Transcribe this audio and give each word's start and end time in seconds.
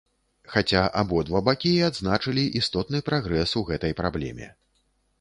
Хаця 0.53 0.79
абодва 1.01 1.41
бакі 1.51 1.75
і 1.75 1.85
адзначылі 1.89 2.49
істотны 2.63 3.05
прагрэс 3.13 3.57
у 3.63 3.67
гэтай 3.73 3.99
праблеме. 4.05 4.55